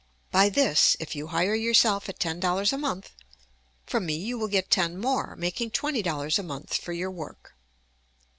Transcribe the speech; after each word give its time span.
By 0.31 0.49
this, 0.49 0.97
if 0.99 1.15
you 1.15 1.27
hire 1.27 1.53
yourself 1.53 2.09
at 2.09 2.17
ten 2.19 2.39
dollars 2.39 2.73
a 2.73 2.77
month, 2.79 3.11
from 3.85 4.07
me 4.07 4.15
you 4.17 4.35
will 4.35 4.47
get 4.47 4.71
ten 4.71 4.97
more, 4.97 5.35
making 5.35 5.69
twenty 5.69 6.01
dollars 6.01 6.39
a 6.39 6.43
month 6.43 6.73
for 6.73 6.91
your 6.91 7.11
work. 7.11 7.55